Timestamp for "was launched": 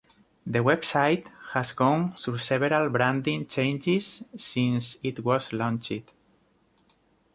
5.23-6.05